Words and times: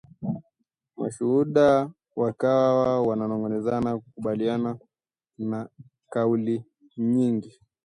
Mashuhuda 0.99 1.65
wakawa 2.21 2.87
wananong’onezana 3.07 3.89
kukubaliana 4.01 4.71
na 5.49 5.59
Kaulinyingi 6.13 7.51